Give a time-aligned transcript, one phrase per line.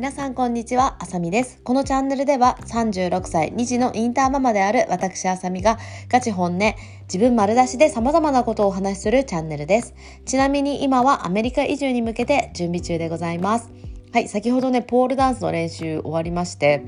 [0.00, 1.60] 皆さんこんにちは、あさみです。
[1.62, 9.94] このチャンネルでは36歳2児のインターママである私あさみがガチ本音、自分丸出しで様々なことをお話しするチャンネルです。
[10.24, 13.68] ちなみに今はアメリカ移住に向けて準備中でございます。
[14.14, 16.82] はい、先ほどね、ポールダンスの練習終わりまして、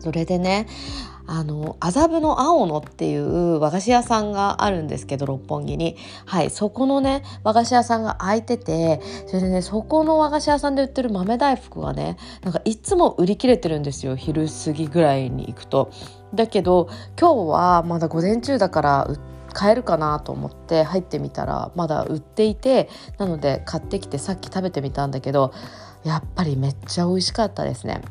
[0.00, 0.66] それでね、
[1.26, 5.96] あの麻布の青野っていう和菓子屋さんがあるんですけど六本木に
[6.26, 15.90] はいそこのね和菓子屋さんが開いててそれでねそこの和菓子屋さんで売ってる豆大福がねなんかいつも売り切れてるんですよ昼過ぎぐらいに行くと。
[16.34, 19.08] だけど今日はまだ午前中だから
[19.52, 25.54] 買えるかなと思って入ってみたらまだ売っていてなので買ってきてさっき食べてみたんだけど
[26.02, 28.02] やっぱりめっちゃ美味しかったですね。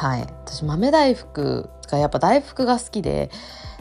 [0.00, 0.22] はい。
[0.22, 3.30] 私豆大福がやっぱ大福が好きで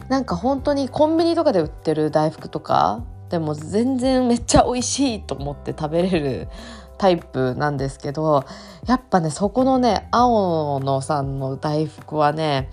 [0.10, 6.50] なんか本当にコンビニとかで売ってる大福とかでも全然めっちゃ美味しいと思って食べれる
[6.98, 8.44] タイプなんですけど
[8.86, 12.70] やっぱねそこのね青野さんの大福はね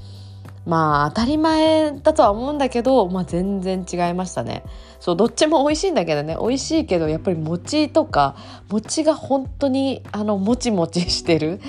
[0.64, 4.64] まあ当たり前だとは思うんだけど、まあ、全然違いましたね。
[5.06, 6.36] そうどっちも美味しいんだけどね。
[6.36, 8.34] 美味しいけどやっぱり餅とか
[8.68, 11.60] 餅が本当にあのもちもちしてる。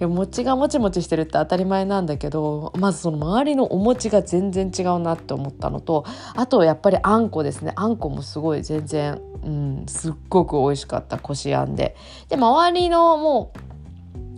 [0.00, 7.74] 餅がもちもちしてるって当たり前なんだけどまずその周りのお餅が全然違うなって思ったのとあとやっぱりあんこですね。
[7.76, 11.96] あんこもすごい全然、うん、すっごく美味しかったこしあんで。
[12.30, 13.65] で周りのもう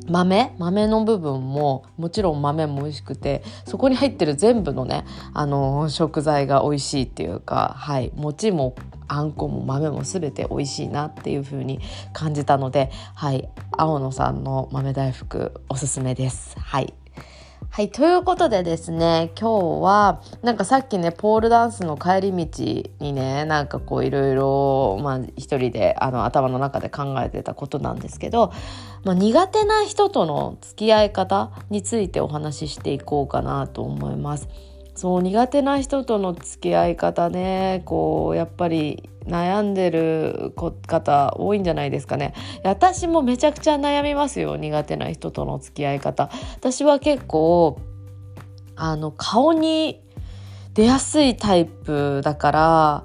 [0.08, 8.74] 豆豆の部分ももちろん豆も美味しくてそこに入ってる全部のねあの食材が美味しいっていうかはい餅も
[9.06, 11.80] あんこも豆も全て美味しいなっていう風に
[12.12, 16.58] 感じたのではい青野さんの豆大福おすすめです。
[16.58, 16.94] はい。
[17.70, 22.64] はい、ということでですね、今日は、なんかさっきね、ポールダンスの帰り道
[22.98, 24.98] にね、なんかこういろいろ、
[25.36, 28.52] 一人であの頭の中で考えてたことなんですけど、
[29.04, 34.48] まあ、苦手な人との付き合い方についてお話ししていこうかなと思います。
[34.98, 42.34] そう苦手な人との付き合い方ねこうやっぱり悩んでる方多いんじゃないですかね
[42.64, 47.80] 私もめちゃくちゃ悩みますよ苦手な人との付き合い方私は結構
[48.74, 50.02] あの顔に
[50.74, 53.04] 出やすいタイプだから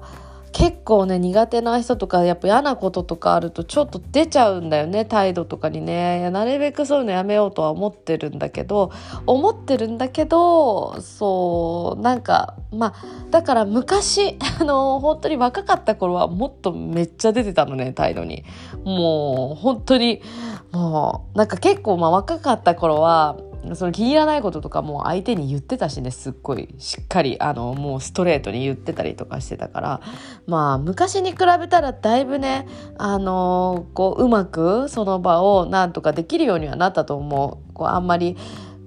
[0.54, 6.30] 結構ね苦手な人とかやっぱ嫌なこととかあるとちょっと出ちゃうんだよね態度とかにね。
[6.30, 8.92] なるべくそういうのやめようとは思ってるんだけど
[9.26, 18.44] 思ってるんだけどそうなんかまあだから昔 あの本当に若かった頃はもっとめっちゃ出てたのね態度に。
[18.84, 20.22] もう本当に
[20.70, 23.36] もうなんか結構まあ若かった頃は
[23.74, 30.00] その気に入らないこととかも相手に言ってたしねすっごいしっかりあのもうストレートに言ってたりとかしてたから。
[30.46, 32.66] まあ昔に比べたらだいぶね
[32.98, 37.72] あのこううまくその場をなんとかできるようにはなったと思う。
[37.74, 38.36] こうあんまり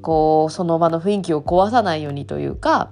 [0.02, 2.92] こうその場の雰囲気を壊さないようにというか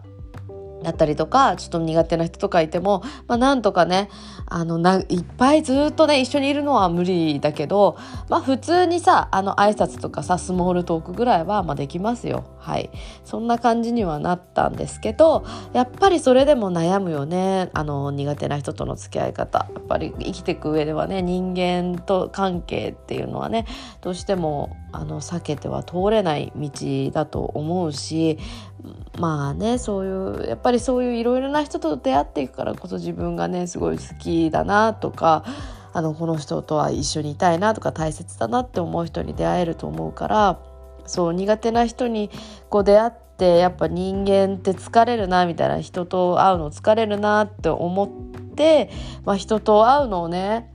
[0.86, 4.10] だったりとかちょっと苦手な人とかいても、まあ、なんとかね
[4.46, 7.98] あのないっぱいずっとね一緒にいるのは無理だけど、
[8.30, 12.46] まあ、普通にさあの挨拶とかさスモールトークぐらいはまあできますよ。
[12.60, 12.90] はい。
[13.24, 17.72] そんな感じにはなったんですけどやっぱりそれでも悩むよね。
[17.74, 19.68] あの苦手な人との付き合い方。
[19.74, 23.66] やっぱり生きていく上ではね人間と関係っていうのはね
[24.02, 26.70] どうしてもあの避けては通れない道
[27.12, 28.38] だと思うし
[29.20, 30.06] まあねそう
[30.42, 35.46] いうやっぱりそういういろいろな人と出会っていくからこそ自分がねすごい好きだなとか
[35.94, 40.60] あのこの人とは一緒にいたいなとか大切だなって思う人に出会えると思うから
[41.06, 42.30] そう苦手な人に
[42.70, 48.90] こう出会ってやっぱ人間って疲れるなみたいな人と会うの疲れるなって思って、
[49.24, 50.72] まあ、人と会うのをね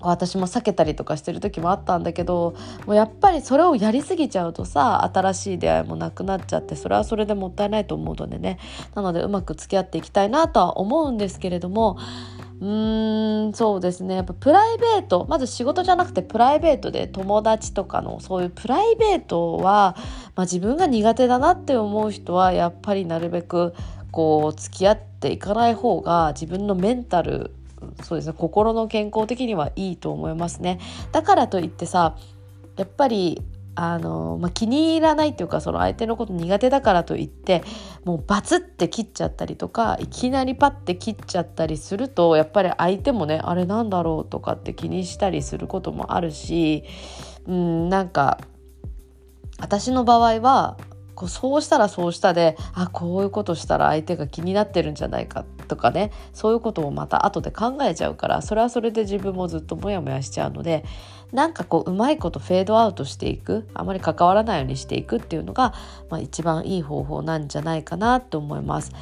[0.00, 2.54] 私も避けたりとかしてる時もあったんだけど
[2.86, 8.58] もうやっぱりそれをやりすぎちゃうとさ新しい出会いもなくなっちゃってそれはそれでもったいないと思うのでね
[8.94, 11.98] なのでうまく付き合っていきたいなとは思うんですけれども
[12.60, 14.16] うーんそうですね。
[14.16, 19.96] やっぱプライベートまず仕事じゃなくてプライベートで友達とかのそういうプライベートは、
[20.36, 23.74] まあ、自分が苦手だなって思う人はやっぱりなるべく
[24.10, 27.54] こう付き合っていかない方が自分のメンタル
[28.02, 28.34] そうですね。
[28.36, 30.78] 心の健康的にはいいと思いますね。
[31.12, 32.16] だからといってさ
[32.76, 33.42] やっぱり
[33.74, 37.62] あの、まあ、気に入らないっていうかその相手のこと苦手だからといって
[38.04, 46.84] もうバツって切っちゃったりとかいきなりパッて切っちゃったりするとやっぱり相手もねあれなんだろうとかって気にしたりすることもあるし
[47.46, 48.38] うんなんか
[49.58, 50.76] 私の場合は
[51.14, 60.84] こうそうしたらそうしたであこういうことしたら相手が気になってるんじゃないかってとかねそういうことをまた後で考えちゃうからそれはそれで自分もずっとモヤモヤしちゃうので
[61.32, 65.72] なんかこううまいことフェードアウトしていくあまり関わらないようにしていくっていうのが、
[66.10, 68.92] まあ、一番いい方法なんじゃないかなと思います。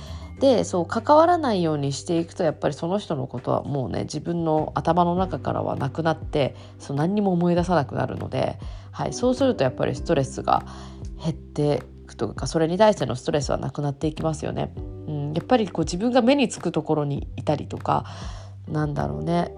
[0.40, 8.56] でそう関わらないようにしていくとやっぱりその人のことはもうね自分の頭の中からはなくなってそう何にも思い出さなくなるので、
[8.92, 10.64] はい、そうするとやっぱりストレスが
[11.20, 11.82] 減って
[12.18, 14.70] とかそれに対してのストレスはなくなっていきますよね。
[14.76, 18.04] うん、やっぱりこう自分が目につくところにいたりとか
[18.68, 19.54] なんだろうね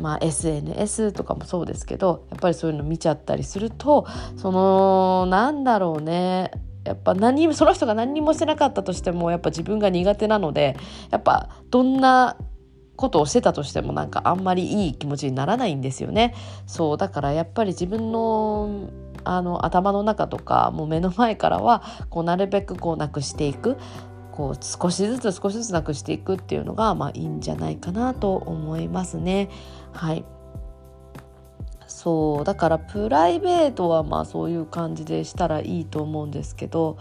[0.00, 4.06] まあ、SNS とかもそうですけどやっぱりそういうの見ちゃったりすると
[4.36, 6.52] そのなんだろうね
[6.84, 10.76] やっぱ何その人が何にもしてなかったとしてもやっぱ自分が苦手なので
[11.10, 12.36] やっぱどんな
[12.96, 16.34] ことをしてたとしてもなんかあんまりいい気持ちにならないんですよね。
[16.66, 18.90] そうだからやっぱり自分の
[19.24, 23.76] あの頭の中とかもう目の前からはこうなるべくこうなくしていく
[24.30, 29.48] こう少しずつ少しずつなくしていくっていうのがまあいいんじゃないかなと思いますね。
[29.92, 30.24] はい
[31.86, 36.98] そうだからプライベートはまあそういう感じでしたらいいと思うんですけど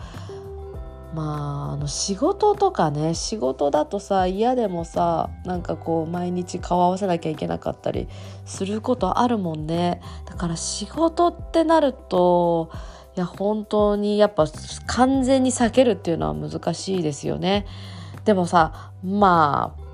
[1.15, 8.09] まああの仕事とかね仕事だとさ嫌でもさなんかこう毎日顔合わせなきゃいけなかったり
[8.45, 12.69] することあるもんねだから仕事ってなると
[13.15, 14.45] いや本当にやっぱ
[14.87, 17.65] 完全に避けるっていうのは難しいですよね。
[18.25, 19.84] でもさまあ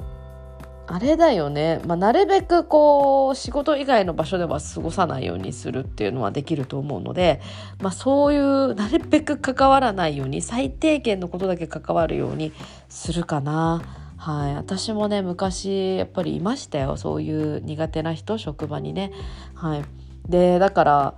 [0.91, 7.39] あれだよね、まあ、なるべくこう仕事以外の場所では過ごさないようにするっていうのはできると思うので、
[7.79, 12.51] まあ、そういうなるべく関わらないように最低限のことだけ関わるように
[12.89, 13.81] するかな。
[14.17, 19.13] はい、私もね昔やっぱりいましたよそういう苦手な人職場にね。
[19.55, 19.85] はい、
[20.27, 21.13] でだから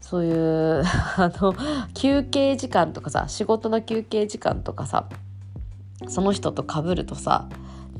[0.00, 0.82] そういう
[1.18, 1.54] あの
[1.92, 5.08] 休憩時間とかさ仕事の休憩時間とかさ
[6.08, 7.48] その人とかぶるとさ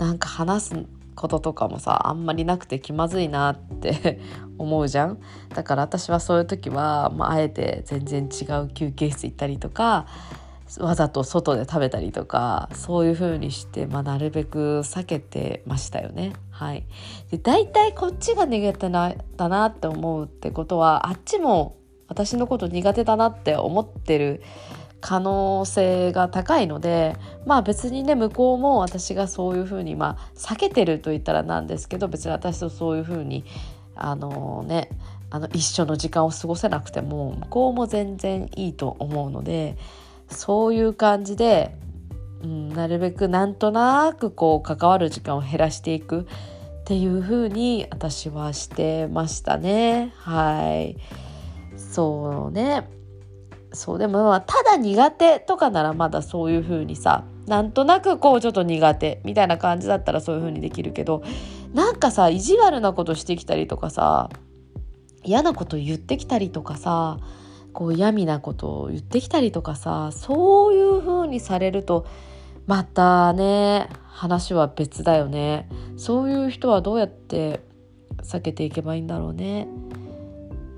[0.03, 4.19] なんか話すこととかもさあんまりなくて気まずいなって
[4.59, 5.19] 思うじゃん
[5.55, 10.07] だから私はそういう時は、まあ、あえて全然違う休憩室行ったりとか
[10.81, 16.33] わざと外で食べたりとかそういう風にして、まあ、なるべく避けてましたよね。
[16.51, 16.85] はい、
[17.31, 21.77] で大体こっちが苦手なだなって思うってことはあっちも
[22.09, 24.43] 私のこと苦手だなって思ってる
[25.03, 33.45] 可能性が高いのでまあ別にね向こうも私がそういうふうにまあ避けてると言ったらなんですけど別に私とそういうふうに
[33.97, 34.89] あのね
[35.29, 39.77] あの一緒の時間を過ごせなくても向こうも全然いいと思うので
[40.31, 41.75] そういう感じで、
[42.43, 50.97] うん、なるべくなんとなくこう関わる時間を減らしていくっていうふうに私はしてましたねはい。
[51.77, 52.89] そうね
[53.73, 61.23] そうでもまあただ苦手とかならまだそういう風にさなんとなくこうちょっと苦手みたいな感じだったらそういう風にできるけど
[61.73, 64.31] なんかさ意地悪なことしてきたりとかさ
[65.25, 67.19] 嫌なこと言ってきたりとかさ
[67.73, 72.07] こう嫌味なことを言ってきたりとかさそういう風にされると
[72.67, 77.61] またね話は別だよねそういう人はどうやって
[78.23, 79.67] 避けていけばいいんだろうね。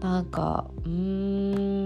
[0.00, 1.83] なんかうーん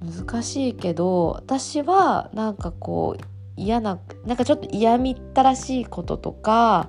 [0.00, 3.24] 難しいけど私はなんかこう
[3.56, 6.88] 嫌ななんかちょっと嫌みったらしいこととか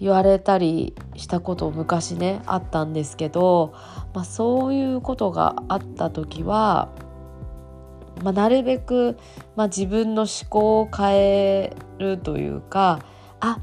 [0.00, 3.74] 言われたりしたこと昔ねあったんですけど、
[4.14, 6.92] まあ、そういうことがあった時は、
[8.22, 9.16] まあ、なるべく、
[9.56, 13.00] まあ、自分の思考を変えるというか
[13.40, 13.60] あ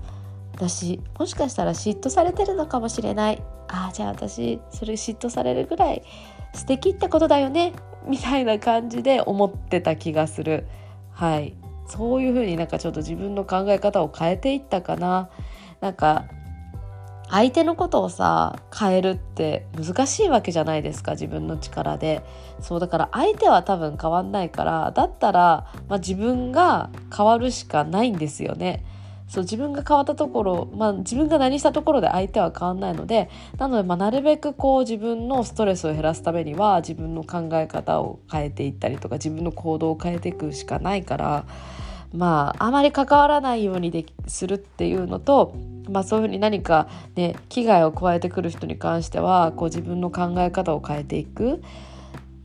[0.53, 3.43] 私もしかしたら嫉妬されてるのかもしれない。
[3.67, 6.03] ああじゃあ私それ嫉妬されるぐらい
[6.53, 7.73] 素敵ってことだよね。
[8.07, 10.67] みたいな感じで思ってた気がする。
[11.11, 11.53] はい。
[11.87, 15.29] そういうふうになんかちょっと自分の考え方を変えていったかな。
[15.81, 16.25] なんか
[17.29, 22.23] 相手のことをさ変えるって難しいわけじゃないですか自分の力で。
[22.59, 28.85] そうだから相手は多分変わんないからだったら、まあ、自分が変わるしかないんですよね。
[29.27, 41.45] そう自分が変わったところ、まあ、自分が何したところで相手は変わんないのでなので、まあ、なるべくこう自分のストレスを減らすためには自分の考え方を変えていったりとか自分の行動を変えていくしかないから
[42.13, 45.55] まああまり関わらないようにでするっていうのと、
[45.89, 51.61] まあ、そういうふうに何かね危害を加えてくる人に関してはこう自分の考え方を変えていく。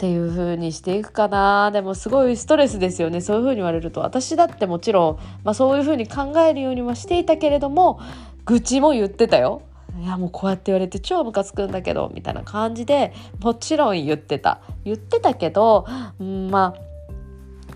[0.00, 1.70] っていう風にしていくかな。
[1.72, 3.20] でもすごいストレスですよね。
[3.20, 4.00] そういう風に言われると。
[4.00, 8.00] 私だってもちろん、まあ、そういう風に考えるようにはしていたけれども
[8.46, 9.60] 愚痴も言ってたよ。
[10.00, 14.62] いやもうこうやって言われて超ムカつくんだけどみたいな感じでもちろん言ってた。
[14.86, 15.84] 言ってたけど、
[16.18, 16.80] うん、まあ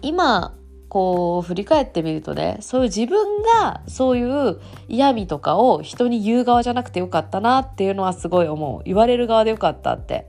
[0.00, 0.54] 今
[0.88, 8.83] こう振り返ってみるとねそういう自分がそういう嫌味とかを人に言う側じゃなくてよかったなっていうのはすごい思う。
[8.87, 10.26] 言われる側でよかったって。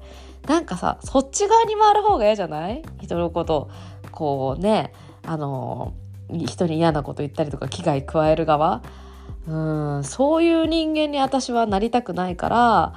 [0.47, 2.83] なんかさそっち側に回る方が嫌じゃない？
[3.01, 3.69] 人のこと
[4.11, 4.93] こうね
[5.25, 5.93] あの
[6.29, 8.81] 人に嫌なこと言ったりとか危害加える側？
[9.47, 9.55] う
[9.99, 12.93] んそういう人間に私はなりたくないから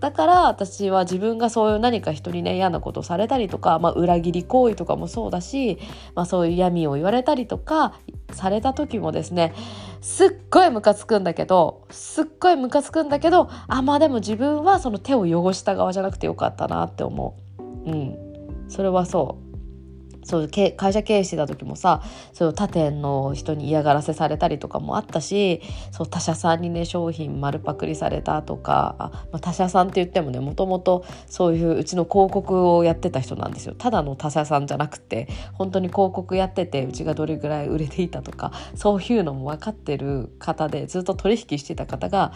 [0.00, 5.78] だから私は自分がそういう何か人にね嫌なことをされたりとか、まあ、裏切り行為とかもそうだし、
[6.14, 7.94] まあ、そういう闇を言われたりとか
[8.32, 9.54] された時もですね
[10.00, 17.90] すっごいムカつくんだけどすっごいムカつくんだけどあまあでも自分はその手を汚した側じゃなくてよかったなって思う。
[17.90, 18.16] うん、
[18.68, 19.49] それはそう
[20.22, 25.60] そう会社経営してた時もさそう他店の人に嫌がらせされたりとかもあったし
[25.90, 33.74] そう他社さんにね商品丸パクリされたとかあ、まあ、他社さんって言ってもねもともとそういううちの広告をやってた人なんですよ。
[33.76, 42.32] ただの他社さんじゃなくて本当に広告やっててうちがどれぐらい売れていたとかそういうのも分かってる方でずっと取引してた方が、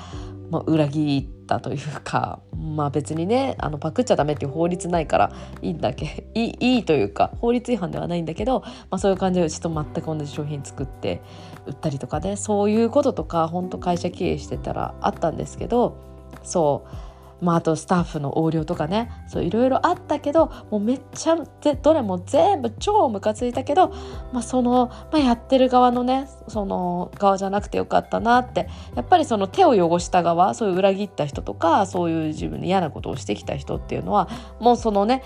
[0.50, 5.32] まあ、裏切ったというかまあ別にねあのパクっちゃダメっていう法律ないから
[5.62, 11.20] いいんだけ いいいいというか法律違反ではないんだけど、まあ、そういう感じでうちと全く同じ商品作って
[11.66, 15.96] 売ったりとかねそういうこととか本当会社経営してたらあったんですけど
[16.42, 17.03] そう
[17.40, 23.88] まあ、あとスタッフの横領とかねそういろいろあったけどもうめっちゃどれも全部超ムカついたけど、
[24.32, 34.28] まあ、その、まあ、やってる側のねその側じゃなくてよかったなってやっぱりその手を汚した側そういう裏切った人とかそういう自分に嫌なことをしてきた人っていうのは
[34.60, 35.22] もうそのね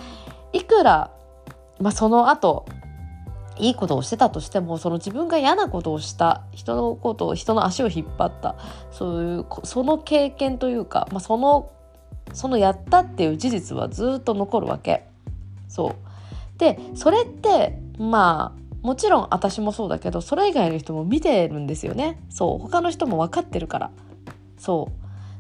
[0.53, 1.11] いくら、
[1.79, 2.67] まあ、その後
[3.59, 8.57] いいことをしてたとしてもその自分が嫌なことをした人のことを人の足を引っ張った
[8.91, 11.73] そういうその経験というか、まあ、その
[12.33, 15.05] そのやったっていう事実はずっと残るわけ。
[15.69, 16.59] そう。
[16.59, 22.21] でそれってまあもちろん私もそうだけどそれ以外の人も見てるんですよね。
[22.31, 22.59] そう。
[22.59, 23.91] 他の人も分かってるから。
[24.59, 24.89] そ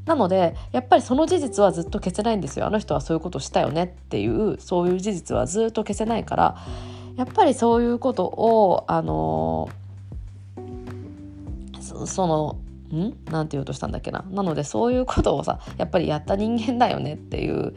[0.04, 0.08] う。
[0.08, 2.66] なのでやっぱりその事実はずっと消せないんですよ。
[2.66, 6.56] あの人はそういうことしたよねっていうそういう事実はずっと消せないから。
[7.16, 9.68] やっぱりそういうことをあの
[11.80, 12.56] その
[12.96, 13.16] ん？
[13.30, 14.24] なんて言おうとしたんだっけな？
[14.30, 17.74] なのでそういうことをさやっぱりやった人間だよねっていう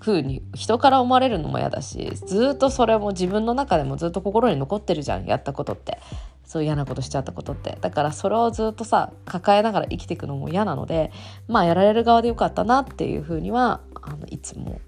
[0.00, 5.98] 風に人から思われるのも嫌だしずっとそれも自分の中でもずっと心に残ってるじゃんやったことって。
[6.44, 7.76] そういう嫌なことしちゃったことって。
[7.82, 11.12] だからそれをずっとさ抱えながら生きていくのも嫌なので
[11.46, 14.80] まあやられる側でよかったなっていう風にはあのいつも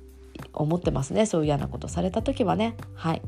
[0.54, 1.26] 思ってますね。
[1.26, 2.78] そういう嫌なことされた時はね。
[2.94, 3.18] はい。
[3.18, 3.22] っ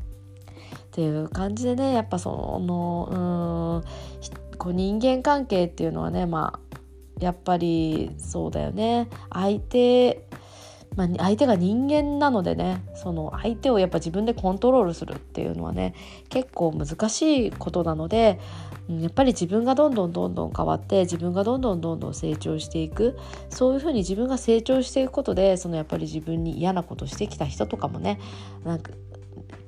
[0.89, 6.77] ていう感じでねやっぱそのうんこう人間関係っていうのはねまあ
[7.19, 9.09] やっぱりそうだよね。
[9.31, 10.27] 相手
[10.95, 15.95] まあ、相手が人間なのでねその相手をやっぱ自分でコントロールするっていうのはね
[16.29, 18.39] 結構難しいことなので
[18.87, 23.17] やっぱり自分がどんどんどんどん変わって自分がどんどんどんどん成長していく。
[23.49, 28.19] そういうふうに自分が成長していくことでそのやっぱり自分に嫌なことしてきた人とかもね
[28.63, 28.91] なんか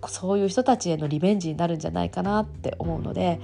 [0.08, 3.39] そういう人たちへのリベンジになるんじゃないかなって思うので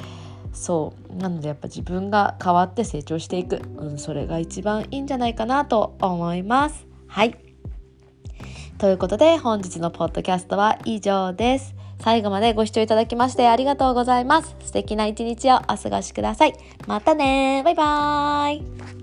[0.53, 6.85] そうなのでやっぱ自分が変わって成長していく、うん、それが一番いいんじゃないかなと思います。
[7.07, 7.37] はい
[8.77, 11.75] ということで本日のポッドキャストは以上です。
[11.99, 14.55] 最後までご視聴いただきましてありがとうございます。
[14.59, 16.53] 素敵な一日をお過ごしください。
[16.87, 19.00] またねバイバーイ